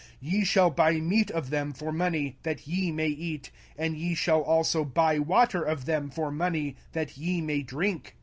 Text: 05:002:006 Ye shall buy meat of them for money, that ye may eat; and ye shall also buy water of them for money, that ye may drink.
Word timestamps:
05:002:006 0.23 0.31
Ye 0.33 0.43
shall 0.43 0.69
buy 0.71 0.93
meat 0.93 1.29
of 1.29 1.49
them 1.51 1.73
for 1.73 1.91
money, 1.91 2.35
that 2.41 2.65
ye 2.67 2.91
may 2.91 3.05
eat; 3.07 3.51
and 3.77 3.95
ye 3.95 4.15
shall 4.15 4.41
also 4.41 4.83
buy 4.83 5.19
water 5.19 5.61
of 5.61 5.85
them 5.85 6.09
for 6.09 6.31
money, 6.31 6.75
that 6.93 7.17
ye 7.19 7.39
may 7.39 7.61
drink. 7.61 8.15